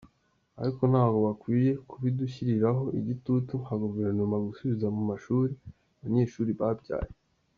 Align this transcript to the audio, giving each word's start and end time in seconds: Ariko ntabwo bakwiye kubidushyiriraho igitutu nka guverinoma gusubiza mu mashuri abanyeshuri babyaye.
Ariko 0.61 0.81
ntabwo 0.91 1.17
bakwiye 1.27 1.71
kubidushyiriraho 1.89 2.83
igitutu 2.99 3.51
nka 3.63 3.75
guverinoma 3.83 4.35
gusubiza 4.47 4.87
mu 4.95 5.01
mashuri 5.09 5.53
abanyeshuri 5.99 6.51
babyaye. 6.61 7.11